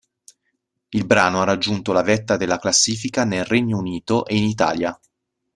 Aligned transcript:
Il 0.89 1.05
brano 1.05 1.41
ha 1.41 1.45
raggiunto 1.45 1.91
la 1.91 2.01
vetta 2.01 2.35
della 2.35 2.57
classifica 2.57 3.23
nel 3.23 3.45
Regno 3.45 3.77
Unito 3.77 4.25
e 4.25 4.35
in 4.35 4.45
Italia. 4.45 4.99